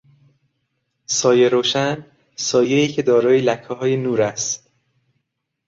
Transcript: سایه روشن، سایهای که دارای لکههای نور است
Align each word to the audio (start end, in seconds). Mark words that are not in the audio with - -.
سایه 1.05 1.49
روشن، 1.49 2.05
سایهای 2.35 2.87
که 2.87 3.01
دارای 3.01 3.41
لکههای 3.41 3.97
نور 3.97 4.21
است 4.21 4.69